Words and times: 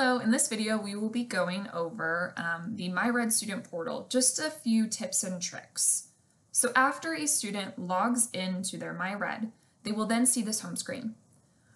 Hello, 0.00 0.20
in 0.20 0.30
this 0.30 0.46
video 0.46 0.78
we 0.78 0.94
will 0.94 1.08
be 1.08 1.24
going 1.24 1.66
over 1.74 2.32
um, 2.36 2.76
the 2.76 2.88
MyRED 2.88 3.32
student 3.32 3.68
portal, 3.68 4.06
just 4.08 4.38
a 4.38 4.48
few 4.48 4.86
tips 4.86 5.24
and 5.24 5.42
tricks. 5.42 6.10
So 6.52 6.70
after 6.76 7.14
a 7.14 7.26
student 7.26 7.76
logs 7.80 8.28
into 8.32 8.76
their 8.76 8.94
MyRED, 8.94 9.50
they 9.82 9.90
will 9.90 10.06
then 10.06 10.24
see 10.24 10.40
this 10.40 10.60
home 10.60 10.76
screen. 10.76 11.16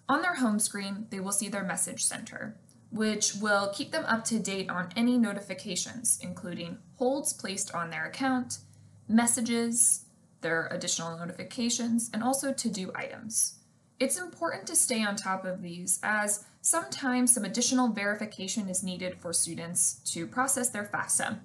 On 0.07 0.21
their 0.21 0.35
home 0.35 0.57
screen, 0.59 1.07
they 1.09 1.19
will 1.19 1.33
see 1.33 1.49
their 1.49 1.65
message 1.65 2.01
center, 2.01 2.55
which 2.91 3.35
will 3.35 3.73
keep 3.73 3.91
them 3.91 4.05
up 4.05 4.23
to 4.23 4.39
date 4.39 4.69
on 4.69 4.87
any 4.95 5.17
notifications, 5.17 6.17
including 6.21 6.77
holds 6.95 7.33
placed 7.33 7.75
on 7.75 7.89
their 7.89 8.05
account, 8.05 8.59
messages, 9.09 10.05
their 10.39 10.67
additional 10.71 11.17
notifications, 11.17 12.09
and 12.13 12.23
also 12.23 12.53
to-do 12.53 12.89
items. 12.95 13.59
It's 14.03 14.19
important 14.19 14.67
to 14.67 14.75
stay 14.75 15.01
on 15.01 15.15
top 15.15 15.45
of 15.45 15.61
these 15.61 16.01
as 16.03 16.43
sometimes 16.59 17.33
some 17.33 17.45
additional 17.45 17.87
verification 17.87 18.67
is 18.67 18.83
needed 18.83 19.15
for 19.17 19.31
students 19.31 20.01
to 20.11 20.27
process 20.27 20.67
their 20.67 20.83
FAFSA. 20.83 21.39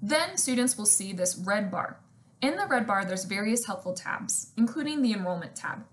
Then 0.00 0.38
students 0.38 0.78
will 0.78 0.86
see 0.86 1.12
this 1.12 1.36
red 1.36 1.70
bar. 1.70 2.00
In 2.40 2.56
the 2.56 2.66
red 2.66 2.86
bar, 2.86 3.04
there's 3.04 3.26
various 3.26 3.66
helpful 3.66 3.92
tabs, 3.92 4.52
including 4.56 5.02
the 5.02 5.12
enrollment 5.12 5.54
tab. 5.54 5.84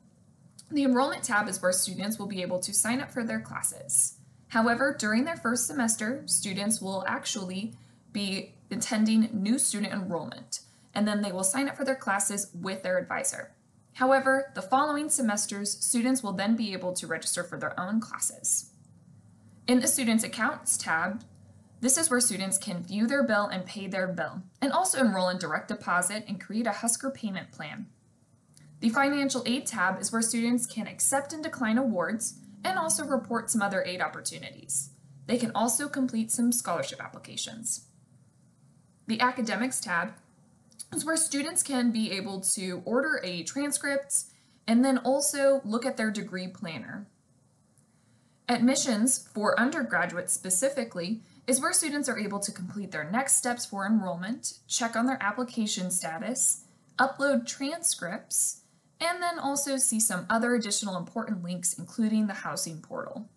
The 0.71 0.85
enrollment 0.85 1.23
tab 1.23 1.49
is 1.49 1.61
where 1.61 1.73
students 1.73 2.17
will 2.17 2.27
be 2.27 2.41
able 2.41 2.59
to 2.59 2.73
sign 2.73 3.01
up 3.01 3.11
for 3.11 3.25
their 3.25 3.41
classes. 3.41 4.19
However, 4.47 4.95
during 4.97 5.25
their 5.25 5.35
first 5.35 5.67
semester, 5.67 6.23
students 6.25 6.81
will 6.81 7.03
actually 7.05 7.73
be 8.13 8.53
attending 8.71 9.29
new 9.33 9.59
student 9.59 9.91
enrollment, 9.91 10.61
and 10.93 11.05
then 11.05 11.21
they 11.21 11.33
will 11.33 11.43
sign 11.43 11.67
up 11.67 11.75
for 11.75 11.83
their 11.83 11.95
classes 11.95 12.49
with 12.53 12.81
their 12.81 12.97
advisor. 12.97 13.51
However, 13.97 14.51
the 14.53 14.61
following 14.61 15.09
semesters, 15.09 15.71
students 15.71 16.21
will 16.21 16.33
then 16.33 16.55
be 16.55 16.71
able 16.71 16.93
to 16.93 17.07
register 17.07 17.43
for 17.43 17.57
their 17.57 17.77
own 17.79 17.99
classes. 17.99 18.69
In 19.65 19.79
the 19.79 19.87
Students 19.87 20.23
Accounts 20.23 20.77
tab, 20.77 21.23
this 21.81 21.97
is 21.97 22.07
where 22.07 22.19
students 22.19 22.59
can 22.59 22.83
view 22.83 23.07
their 23.07 23.23
bill 23.23 23.47
and 23.47 23.65
pay 23.65 23.87
their 23.87 24.07
bill, 24.07 24.43
and 24.61 24.71
also 24.71 24.99
enroll 24.99 25.29
in 25.29 25.39
direct 25.39 25.69
deposit 25.69 26.25
and 26.27 26.39
create 26.39 26.67
a 26.67 26.73
Husker 26.73 27.09
payment 27.09 27.51
plan. 27.51 27.87
The 28.81 28.89
Financial 28.89 29.41
Aid 29.47 29.65
tab 29.65 29.99
is 29.99 30.11
where 30.11 30.21
students 30.21 30.67
can 30.67 30.85
accept 30.85 31.33
and 31.33 31.43
decline 31.43 31.79
awards 31.79 32.35
and 32.63 32.77
also 32.77 33.03
report 33.03 33.49
some 33.49 33.63
other 33.63 33.83
aid 33.83 33.99
opportunities. 33.99 34.91
They 35.25 35.39
can 35.39 35.51
also 35.55 35.89
complete 35.89 36.29
some 36.29 36.51
scholarship 36.51 37.03
applications. 37.03 37.87
The 39.07 39.19
Academics 39.21 39.79
tab 39.79 40.13
is 40.93 41.05
where 41.05 41.17
students 41.17 41.63
can 41.63 41.91
be 41.91 42.11
able 42.11 42.41
to 42.41 42.81
order 42.85 43.19
a 43.23 43.43
transcript 43.43 44.25
and 44.67 44.83
then 44.83 44.97
also 44.99 45.61
look 45.63 45.85
at 45.85 45.97
their 45.97 46.11
degree 46.11 46.47
planner. 46.47 47.07
Admissions 48.49 49.27
for 49.33 49.59
undergraduates 49.59 50.33
specifically 50.33 51.21
is 51.47 51.61
where 51.61 51.73
students 51.73 52.07
are 52.09 52.19
able 52.19 52.39
to 52.39 52.51
complete 52.51 52.91
their 52.91 53.09
next 53.09 53.35
steps 53.35 53.65
for 53.65 53.85
enrollment, 53.85 54.53
check 54.67 54.95
on 54.95 55.05
their 55.05 55.21
application 55.21 55.91
status, 55.91 56.63
upload 56.97 57.45
transcripts, 57.45 58.61
and 58.99 59.21
then 59.21 59.37
also 59.37 59.77
see 59.77 59.99
some 59.99 60.25
other 60.29 60.55
additional 60.55 60.97
important 60.97 61.43
links, 61.43 61.73
including 61.77 62.27
the 62.27 62.33
housing 62.33 62.81
portal. 62.81 63.29